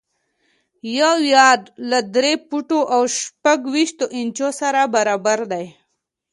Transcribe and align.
یو 0.99 1.13
یارډ 1.33 1.63
له 1.89 1.99
درې 2.15 2.33
فوټو 2.47 2.79
او 2.95 3.01
شپږ 3.19 3.59
ویشت 3.73 3.99
انچو 4.17 4.49
سره 4.59 4.81
برابر 4.95 5.39
دی. 5.51 5.65